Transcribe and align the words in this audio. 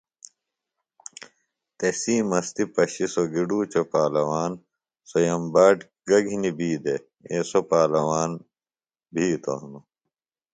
تسی 1.77 2.15
مستی 2.29 2.63
پشیۡ 2.73 3.09
سوۡ 3.13 3.29
گِڈوچوۡ 3.33 3.87
پالواݨ، 3.91 4.51
سوۡ 5.09 5.23
یمباٹ 5.29 5.77
گہ 6.07 6.19
گِھنیۡ 6.25 6.55
بی 6.57 6.69
دےۡ 6.83 7.01
ایسوۡ 7.29 7.65
پالواݨ 7.69 8.31
بِھیتوۡ 9.13 9.57
ہِنوۡ 9.61 9.85